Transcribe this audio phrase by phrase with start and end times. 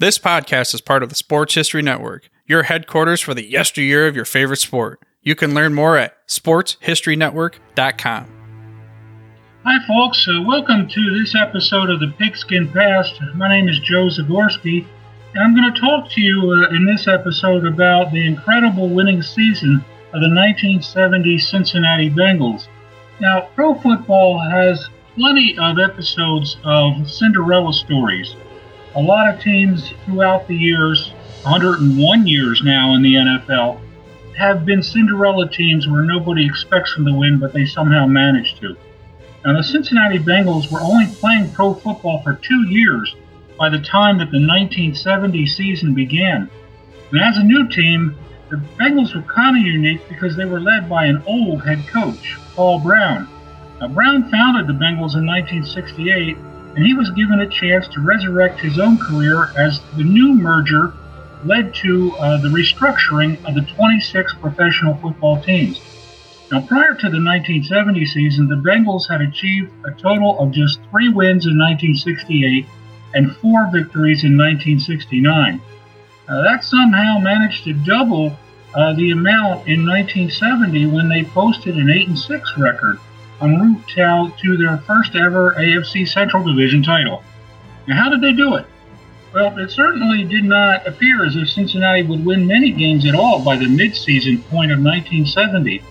[0.00, 4.14] This podcast is part of the Sports History Network, your headquarters for the yesteryear of
[4.14, 5.02] your favorite sport.
[5.22, 8.26] You can learn more at sportshistorynetwork.com.
[9.64, 10.28] Hi, folks.
[10.28, 13.20] Uh, welcome to this episode of the Pigskin Past.
[13.34, 14.86] My name is Joe Zagorski,
[15.34, 19.20] and I'm going to talk to you uh, in this episode about the incredible winning
[19.20, 19.84] season
[20.14, 22.68] of the 1970 Cincinnati Bengals.
[23.18, 28.36] Now, pro football has plenty of episodes of Cinderella stories
[28.94, 31.12] a lot of teams throughout the years,
[31.42, 33.80] 101 years now in the NFL,
[34.36, 38.76] have been Cinderella teams where nobody expects them to win, but they somehow manage to.
[39.44, 43.14] Now, the Cincinnati Bengals were only playing pro football for two years
[43.58, 46.48] by the time that the 1970 season began.
[47.12, 48.16] And as a new team,
[48.48, 52.36] the Bengals were kind of unique because they were led by an old head coach,
[52.54, 53.28] Paul Brown.
[53.80, 56.36] Now, Brown founded the Bengals in 1968
[56.78, 60.92] and he was given a chance to resurrect his own career as the new merger
[61.44, 65.80] led to uh, the restructuring of the 26 professional football teams.
[66.52, 71.08] Now, prior to the 1970 season, the Bengals had achieved a total of just three
[71.08, 72.64] wins in 1968
[73.12, 75.60] and four victories in 1969.
[76.28, 78.38] Uh, that somehow managed to double
[78.76, 83.00] uh, the amount in 1970 when they posted an 8 and 6 record
[83.40, 87.22] en route to their first ever AFC Central Division title.
[87.86, 88.66] Now, how did they do it?
[89.32, 93.42] Well, it certainly did not appear as if Cincinnati would win many games at all
[93.44, 95.82] by the midseason point of 1970.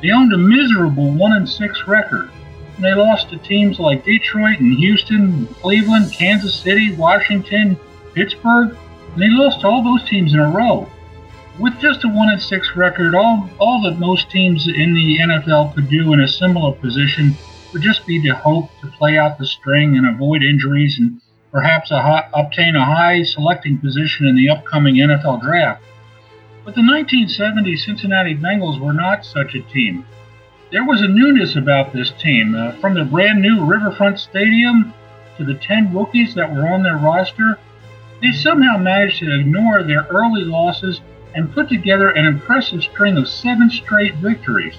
[0.00, 2.30] They owned a miserable 1 6 record.
[2.76, 7.76] And they lost to teams like Detroit and Houston, Cleveland, Kansas City, Washington,
[8.14, 8.76] Pittsburgh,
[9.12, 10.88] and they lost to all those teams in a row
[11.58, 15.74] with just a one and six record, all all that most teams in the NFL
[15.74, 17.36] could do in a similar position
[17.72, 21.20] would just be to hope to play out the string and avoid injuries and
[21.50, 25.82] perhaps a high, obtain a high selecting position in the upcoming NFL draft.
[26.64, 30.06] But the 1970 Cincinnati Bengals were not such a team.
[30.70, 34.92] There was a newness about this team, uh, from the brand new Riverfront Stadium
[35.38, 37.58] to the 10 rookies that were on their roster.
[38.20, 41.00] They somehow managed to ignore their early losses
[41.34, 44.74] and put together an impressive string of seven straight victories.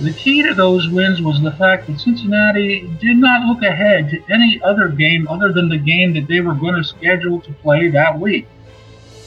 [0.00, 4.32] The key to those wins was the fact that Cincinnati did not look ahead to
[4.32, 7.88] any other game other than the game that they were going to schedule to play
[7.88, 8.48] that week.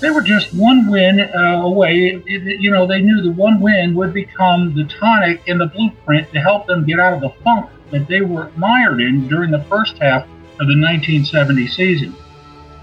[0.00, 2.22] They were just one win uh, away.
[2.26, 6.40] You know, they knew the one win would become the tonic and the blueprint to
[6.40, 9.98] help them get out of the funk that they were mired in during the first
[9.98, 12.14] half of the 1970 season.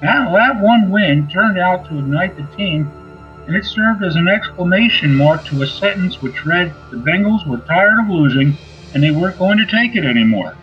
[0.01, 2.91] Now, that one win turned out to ignite the team
[3.47, 7.57] and it served as an exclamation mark to a sentence which read, The Bengals were
[7.57, 8.57] tired of losing
[8.93, 10.55] and they weren't going to take it anymore.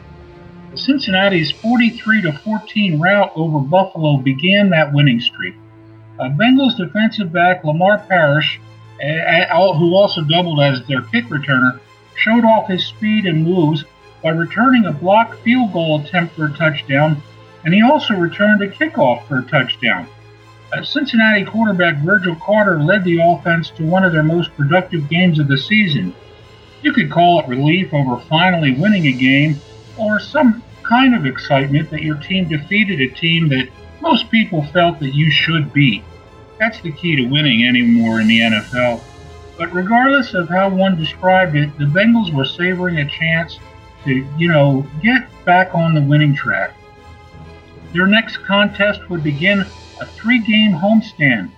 [0.70, 5.54] The Cincinnati's 43 14 rout over Buffalo began that winning streak.
[6.18, 8.60] Uh, Bengals defensive back Lamar Parrish,
[9.02, 11.80] uh, who also doubled as their kick returner,
[12.14, 13.84] showed off his speed and moves
[14.22, 17.20] by returning a blocked field goal attempt for a touchdown,
[17.64, 20.06] and he also returned a kickoff for a touchdown.
[20.84, 25.48] Cincinnati quarterback Virgil Carter led the offense to one of their most productive games of
[25.48, 26.14] the season.
[26.82, 29.60] You could call it relief over finally winning a game,
[29.98, 33.68] or some kind of excitement that your team defeated a team that
[34.00, 36.02] most people felt that you should beat.
[36.58, 39.02] That's the key to winning anymore in the NFL.
[39.58, 43.58] But regardless of how one described it, the Bengals were savoring a chance
[44.04, 46.74] to, you know, get back on the winning track.
[47.92, 49.66] Their next contest would begin
[50.00, 51.50] a three game homestand,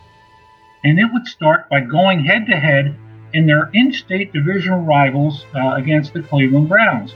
[0.85, 2.97] and it would start by going head to head
[3.33, 7.15] in their in state divisional rivals uh, against the Cleveland Browns.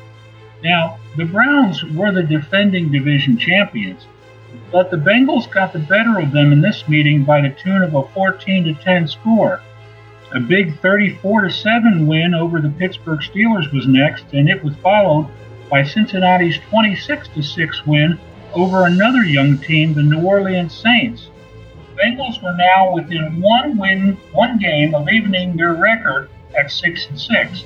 [0.62, 4.06] Now, the Browns were the defending division champions,
[4.72, 7.94] but the Bengals got the better of them in this meeting by the tune of
[7.94, 9.60] a 14 to 10 score.
[10.32, 14.74] A big 34 to 7 win over the Pittsburgh Steelers was next, and it was
[14.76, 15.28] followed
[15.70, 18.18] by Cincinnati's 26 to 6 win
[18.54, 21.28] over another young team, the New Orleans Saints.
[21.96, 27.18] Bengals were now within one win, one game of evening their record at six and
[27.18, 27.64] six,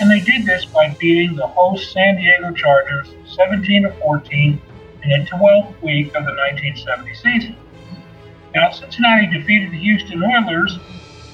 [0.00, 4.60] and they did this by beating the host San Diego Chargers 17 to 14
[5.02, 7.56] in the 12th week of the 1970 season.
[8.54, 10.78] Now, Cincinnati defeated the Houston Oilers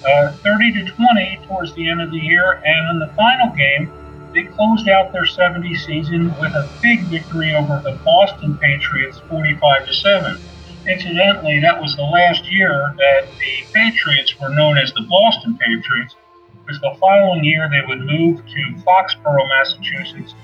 [0.06, 3.92] uh, 30 to 20 towards the end of the year, and in the final game,
[4.34, 9.86] they closed out their 70 season with a big victory over the Boston Patriots 45
[9.86, 10.38] to 7.
[10.88, 16.16] Incidentally, that was the last year that the Patriots were known as the Boston Patriots,
[16.64, 20.34] because the following year they would move to Foxborough, Massachusetts,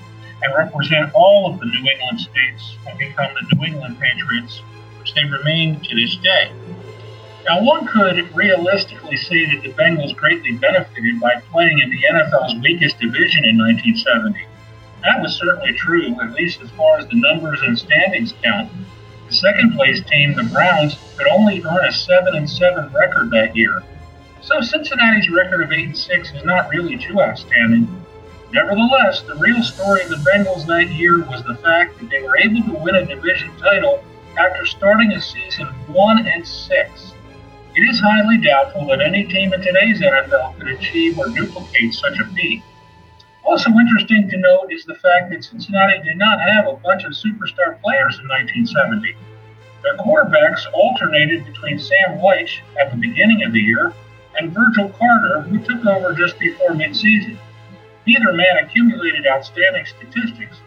[0.41, 4.61] and represent all of the New England states and become the New England Patriots
[4.99, 6.51] which they remain to this day.
[7.47, 12.61] Now, one could realistically say that the Bengals greatly benefited by playing in the NFL's
[12.61, 14.45] weakest division in 1970.
[15.03, 18.69] That was certainly true, at least as far as the numbers and standings count.
[19.27, 23.55] The second place team, the Browns, could only earn a 7 and 7 record that
[23.55, 23.83] year.
[24.41, 27.87] So Cincinnati's record of 8 and 6 is not really too outstanding.
[28.51, 32.37] Nevertheless, the real story of the Bengals that year was the fact that they were
[32.37, 34.03] able to win a division title
[34.37, 37.13] after starting a season 1 and 6.
[37.75, 42.17] It is highly doubtful that any team in today's NFL could achieve or duplicate such
[42.19, 42.63] a feat.
[43.43, 47.11] Also interesting to note is the fact that Cincinnati did not have a bunch of
[47.11, 49.15] superstar players in 1970.
[49.83, 53.93] Their quarterbacks alternated between Sam Wyche at the beginning of the year
[54.37, 57.37] and Virgil Carter, who took over just before midseason.
[58.07, 60.57] Neither man accumulated outstanding statistics,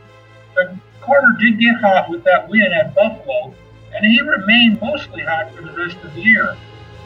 [0.54, 3.52] but Carter did get hot with that win at Buffalo,
[3.92, 6.56] and he remained mostly hot for the rest of the year.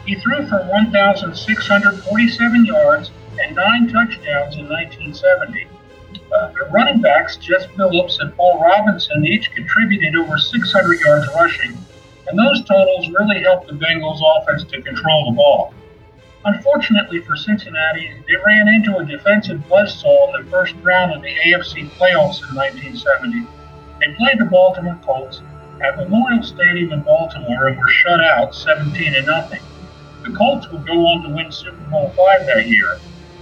[0.07, 3.11] He threw for 1,647 yards
[3.41, 5.67] and nine touchdowns in 1970.
[6.31, 11.77] Uh, the running backs, Jess Phillips and Paul Robinson, each contributed over 600 yards rushing,
[12.27, 15.73] and those totals really helped the Bengals offense to control the ball.
[16.45, 21.35] Unfortunately for Cincinnati, they ran into a defensive buzzsaw in the first round of the
[21.35, 23.45] AFC playoffs in 1970.
[23.99, 25.41] They played the Baltimore Colts
[25.81, 29.59] at Memorial Stadium in Baltimore and were shut out 17 to nothing.
[30.27, 32.99] The Colts would go on to win Super Bowl V that year,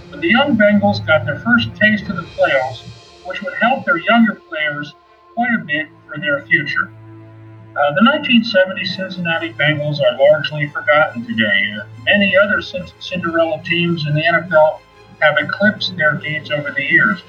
[0.08, 2.86] but the young Bengals got their first taste of the playoffs,
[3.26, 4.94] which would help their younger players
[5.34, 6.84] quite a bit for their future.
[6.84, 11.76] Uh, the 1970 Cincinnati Bengals are largely forgotten today.
[12.04, 14.78] Many other Cinderella teams in the NFL
[15.20, 17.20] have eclipsed their deeds over the years.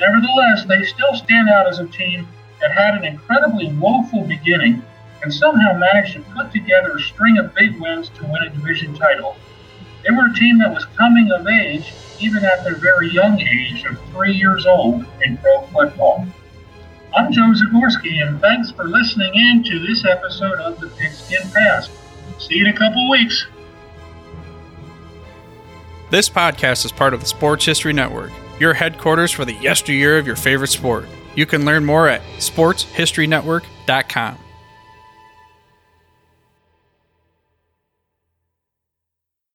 [0.00, 2.26] Nevertheless, they still stand out as a team
[2.60, 4.82] that had an incredibly woeful beginning
[5.22, 8.94] and somehow managed to put together a string of big wins to win a division
[8.94, 9.36] title.
[10.04, 13.84] They were a team that was coming of age even at their very young age
[13.84, 16.26] of three years old in pro football.
[17.16, 21.90] I'm Joe Zagorski, and thanks for listening in to this episode of the Pigskin Past.
[22.38, 23.46] See you in a couple weeks.
[26.10, 30.26] This podcast is part of the Sports History Network, your headquarters for the yesteryear of
[30.26, 31.06] your favorite sport.
[31.34, 34.38] You can learn more at sportshistorynetwork.com.